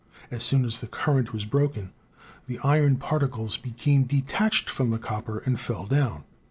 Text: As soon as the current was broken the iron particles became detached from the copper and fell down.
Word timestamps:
As 0.31 0.41
soon 0.41 0.65
as 0.65 0.79
the 0.79 0.87
current 0.87 1.31
was 1.31 1.45
broken 1.45 1.91
the 2.47 2.57
iron 2.63 2.95
particles 2.95 3.57
became 3.57 4.05
detached 4.05 4.67
from 4.67 4.89
the 4.89 4.97
copper 4.97 5.43
and 5.45 5.59
fell 5.59 5.85
down. 5.85 6.23